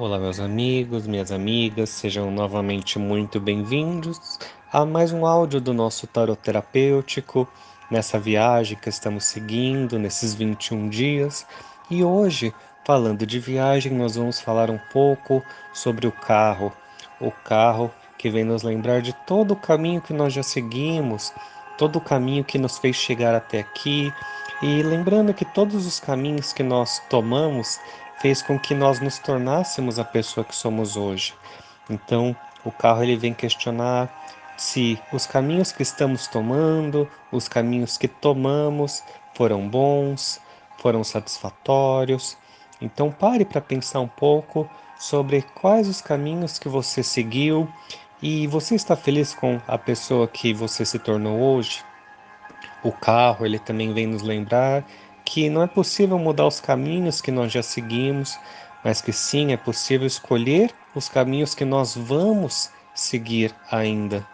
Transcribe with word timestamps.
Olá, 0.00 0.16
meus 0.16 0.38
amigos, 0.38 1.08
minhas 1.08 1.32
amigas, 1.32 1.90
sejam 1.90 2.30
novamente 2.30 3.00
muito 3.00 3.40
bem-vindos 3.40 4.38
a 4.72 4.86
mais 4.86 5.12
um 5.12 5.26
áudio 5.26 5.60
do 5.60 5.74
nosso 5.74 6.06
tarot 6.06 6.40
terapêutico 6.40 7.48
nessa 7.90 8.16
viagem 8.16 8.78
que 8.78 8.88
estamos 8.88 9.24
seguindo 9.24 9.98
nesses 9.98 10.34
21 10.34 10.88
dias. 10.88 11.44
E 11.90 12.04
hoje, 12.04 12.54
falando 12.84 13.26
de 13.26 13.40
viagem, 13.40 13.92
nós 13.92 14.14
vamos 14.14 14.40
falar 14.40 14.70
um 14.70 14.78
pouco 14.92 15.42
sobre 15.72 16.06
o 16.06 16.12
carro. 16.12 16.72
O 17.20 17.32
carro 17.32 17.90
que 18.16 18.30
vem 18.30 18.44
nos 18.44 18.62
lembrar 18.62 19.02
de 19.02 19.12
todo 19.26 19.50
o 19.50 19.56
caminho 19.56 20.00
que 20.00 20.12
nós 20.12 20.32
já 20.32 20.44
seguimos, 20.44 21.32
todo 21.76 21.96
o 21.96 22.00
caminho 22.00 22.44
que 22.44 22.56
nos 22.56 22.78
fez 22.78 22.94
chegar 22.94 23.34
até 23.34 23.58
aqui. 23.58 24.12
E 24.62 24.80
lembrando 24.80 25.34
que 25.34 25.44
todos 25.44 25.86
os 25.88 25.98
caminhos 25.98 26.52
que 26.52 26.62
nós 26.62 27.02
tomamos 27.10 27.80
fez 28.20 28.42
com 28.42 28.58
que 28.58 28.74
nós 28.74 29.00
nos 29.00 29.18
tornássemos 29.18 29.98
a 29.98 30.04
pessoa 30.04 30.44
que 30.44 30.54
somos 30.54 30.96
hoje. 30.96 31.34
Então, 31.88 32.36
o 32.64 32.70
carro 32.70 33.02
ele 33.02 33.16
vem 33.16 33.32
questionar 33.32 34.08
se 34.56 35.00
os 35.12 35.26
caminhos 35.26 35.70
que 35.70 35.82
estamos 35.82 36.26
tomando, 36.26 37.08
os 37.30 37.48
caminhos 37.48 37.96
que 37.96 38.08
tomamos 38.08 39.04
foram 39.34 39.68
bons, 39.68 40.40
foram 40.78 41.04
satisfatórios. 41.04 42.36
Então, 42.80 43.10
pare 43.10 43.44
para 43.44 43.60
pensar 43.60 44.00
um 44.00 44.08
pouco 44.08 44.68
sobre 44.98 45.42
quais 45.42 45.88
os 45.88 46.00
caminhos 46.00 46.58
que 46.58 46.68
você 46.68 47.02
seguiu 47.02 47.68
e 48.20 48.48
você 48.48 48.74
está 48.74 48.96
feliz 48.96 49.32
com 49.32 49.60
a 49.66 49.78
pessoa 49.78 50.26
que 50.26 50.52
você 50.52 50.84
se 50.84 50.98
tornou 50.98 51.38
hoje? 51.38 51.84
O 52.82 52.90
carro, 52.90 53.46
ele 53.46 53.58
também 53.58 53.92
vem 53.92 54.06
nos 54.06 54.22
lembrar 54.22 54.84
que 55.28 55.50
não 55.50 55.62
é 55.62 55.66
possível 55.66 56.18
mudar 56.18 56.46
os 56.46 56.58
caminhos 56.58 57.20
que 57.20 57.30
nós 57.30 57.52
já 57.52 57.62
seguimos, 57.62 58.38
mas 58.82 59.02
que 59.02 59.12
sim 59.12 59.52
é 59.52 59.58
possível 59.58 60.06
escolher 60.06 60.70
os 60.94 61.06
caminhos 61.06 61.54
que 61.54 61.66
nós 61.66 61.94
vamos 61.94 62.70
seguir 62.94 63.54
ainda. 63.70 64.26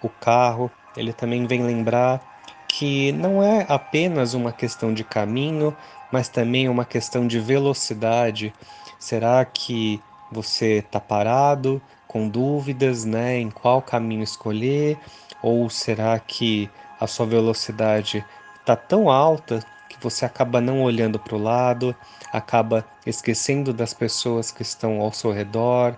O 0.00 0.08
carro, 0.08 0.70
ele 0.96 1.12
também 1.12 1.46
vem 1.46 1.62
lembrar 1.62 2.22
que 2.66 3.12
não 3.12 3.42
é 3.42 3.66
apenas 3.68 4.32
uma 4.32 4.50
questão 4.50 4.94
de 4.94 5.04
caminho, 5.04 5.76
mas 6.10 6.30
também 6.30 6.70
uma 6.70 6.86
questão 6.86 7.26
de 7.26 7.38
velocidade. 7.38 8.54
Será 8.98 9.44
que 9.44 10.02
você 10.32 10.78
está 10.78 10.98
parado, 10.98 11.82
com 12.08 12.26
dúvidas, 12.26 13.04
né, 13.04 13.38
em 13.38 13.50
qual 13.50 13.82
caminho 13.82 14.22
escolher? 14.22 14.98
Ou 15.42 15.68
será 15.68 16.18
que 16.18 16.70
a 16.98 17.06
sua 17.06 17.26
velocidade 17.26 18.24
está 18.62 18.74
tão 18.74 19.10
alta 19.10 19.62
você 20.00 20.24
acaba 20.24 20.60
não 20.60 20.82
olhando 20.82 21.18
para 21.18 21.34
o 21.34 21.42
lado, 21.42 21.94
acaba 22.32 22.84
esquecendo 23.06 23.72
das 23.72 23.92
pessoas 23.94 24.50
que 24.50 24.62
estão 24.62 25.00
ao 25.00 25.12
seu 25.12 25.32
redor 25.32 25.96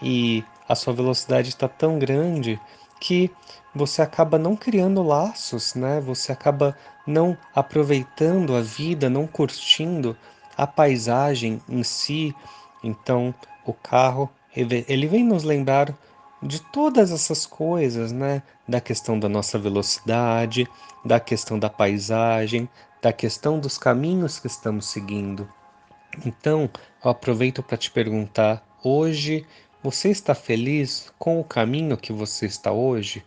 e 0.00 0.44
a 0.68 0.74
sua 0.74 0.92
velocidade 0.92 1.50
está 1.50 1.68
tão 1.68 1.98
grande 1.98 2.60
que 3.00 3.30
você 3.74 4.02
acaba 4.02 4.38
não 4.38 4.54
criando 4.54 5.02
laços, 5.02 5.74
né? 5.74 6.00
Você 6.00 6.30
acaba 6.30 6.76
não 7.06 7.36
aproveitando 7.54 8.54
a 8.54 8.60
vida, 8.60 9.10
não 9.10 9.26
curtindo 9.26 10.16
a 10.56 10.66
paisagem 10.66 11.60
em 11.68 11.82
si. 11.82 12.34
Então, 12.82 13.34
o 13.64 13.72
carro 13.72 14.30
ele 14.54 15.06
vem 15.06 15.24
nos 15.24 15.42
lembrar 15.42 15.94
de 16.42 16.60
todas 16.60 17.10
essas 17.10 17.46
coisas, 17.46 18.12
né? 18.12 18.42
Da 18.68 18.80
questão 18.80 19.18
da 19.18 19.28
nossa 19.28 19.58
velocidade, 19.58 20.68
da 21.04 21.18
questão 21.18 21.58
da 21.58 21.70
paisagem, 21.70 22.68
da 23.02 23.12
questão 23.12 23.58
dos 23.58 23.76
caminhos 23.76 24.38
que 24.38 24.46
estamos 24.46 24.86
seguindo. 24.86 25.52
Então, 26.24 26.70
eu 27.04 27.10
aproveito 27.10 27.62
para 27.62 27.76
te 27.76 27.90
perguntar: 27.90 28.64
hoje 28.82 29.44
você 29.82 30.08
está 30.08 30.34
feliz 30.34 31.12
com 31.18 31.40
o 31.40 31.44
caminho 31.44 31.96
que 31.96 32.12
você 32.12 32.46
está 32.46 32.70
hoje? 32.70 33.24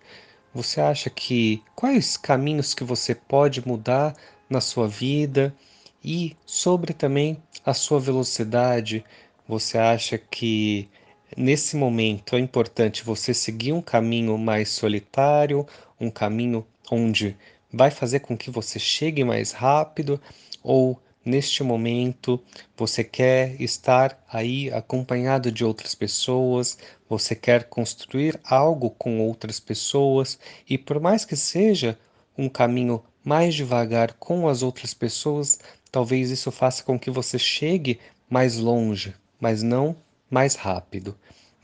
Você 0.53 0.79
acha 0.79 1.09
que 1.09 1.61
quais 1.75 2.15
caminhos 2.15 2.73
que 2.73 2.85
você 2.85 3.13
pode 3.13 3.67
mudar 3.67 4.15
na 4.49 4.61
sua 4.61 4.87
vida 4.87 5.53
e 6.01 6.37
sobre 6.45 6.93
também 6.93 7.43
a 7.65 7.73
sua 7.73 7.99
velocidade? 7.99 9.03
Você 9.45 9.77
acha 9.77 10.17
que 10.17 10.87
nesse 11.35 11.75
momento 11.75 12.37
é 12.37 12.39
importante 12.39 13.03
você 13.03 13.33
seguir 13.33 13.73
um 13.73 13.81
caminho 13.81 14.37
mais 14.37 14.69
solitário, 14.69 15.67
um 15.99 16.09
caminho 16.09 16.65
onde 16.89 17.35
vai 17.75 17.91
fazer 17.91 18.21
com 18.21 18.37
que 18.37 18.49
você 18.49 18.79
chegue 18.79 19.23
mais 19.25 19.51
rápido 19.51 20.19
ou 20.63 20.97
neste 21.25 21.61
momento 21.61 22.41
você 22.77 23.03
quer 23.03 23.61
estar 23.61 24.23
aí 24.31 24.71
acompanhado 24.71 25.51
de 25.51 25.65
outras 25.65 25.93
pessoas, 25.93 26.77
você 27.09 27.35
quer 27.35 27.65
construir 27.65 28.39
algo 28.45 28.89
com 28.91 29.19
outras 29.19 29.59
pessoas 29.59 30.39
e 30.69 30.77
por 30.77 31.01
mais 31.01 31.25
que 31.25 31.35
seja 31.35 31.99
um 32.37 32.47
caminho 32.47 33.03
mais 33.21 33.53
devagar 33.53 34.13
com 34.13 34.47
as 34.47 34.63
outras 34.63 34.93
pessoas, 34.93 35.59
talvez 35.91 36.31
isso 36.31 36.51
faça 36.51 36.81
com 36.81 36.97
que 36.97 37.11
você 37.11 37.37
chegue 37.37 37.99
mais 38.29 38.55
longe, 38.55 39.13
mas 39.37 39.61
não 39.61 39.97
mais 40.29 40.55
rápido. 40.55 41.17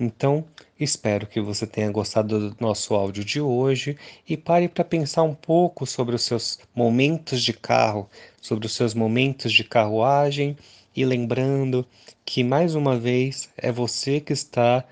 Então, 0.03 0.43
espero 0.79 1.27
que 1.27 1.39
você 1.39 1.67
tenha 1.67 1.91
gostado 1.91 2.49
do 2.49 2.57
nosso 2.59 2.95
áudio 2.95 3.23
de 3.23 3.39
hoje 3.39 3.95
e 4.27 4.35
pare 4.35 4.67
para 4.67 4.83
pensar 4.83 5.21
um 5.21 5.35
pouco 5.35 5.85
sobre 5.85 6.15
os 6.15 6.23
seus 6.23 6.57
momentos 6.73 7.43
de 7.43 7.53
carro, 7.53 8.09
sobre 8.41 8.65
os 8.65 8.73
seus 8.73 8.95
momentos 8.95 9.53
de 9.53 9.63
carruagem 9.63 10.57
e 10.95 11.05
lembrando 11.05 11.85
que 12.25 12.43
mais 12.43 12.73
uma 12.73 12.97
vez 12.97 13.47
é 13.55 13.71
você 13.71 14.19
que 14.19 14.33
está 14.33 14.83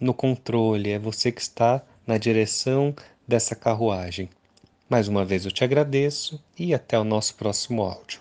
no 0.00 0.14
controle, 0.14 0.92
é 0.92 0.98
você 0.98 1.30
que 1.30 1.42
está 1.42 1.82
na 2.06 2.16
direção 2.16 2.96
dessa 3.28 3.54
carruagem. 3.54 4.30
Mais 4.88 5.08
uma 5.08 5.26
vez 5.26 5.44
eu 5.44 5.52
te 5.52 5.62
agradeço 5.62 6.42
e 6.58 6.72
até 6.72 6.98
o 6.98 7.04
nosso 7.04 7.34
próximo 7.34 7.82
áudio. 7.82 8.18